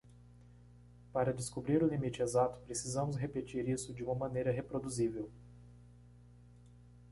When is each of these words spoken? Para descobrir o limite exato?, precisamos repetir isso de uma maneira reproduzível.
Para 1.13 1.31
descobrir 1.31 1.83
o 1.83 1.87
limite 1.87 2.23
exato?, 2.23 2.59
precisamos 2.61 3.17
repetir 3.17 3.69
isso 3.69 3.93
de 3.93 4.03
uma 4.03 4.15
maneira 4.15 4.51
reproduzível. 4.51 5.29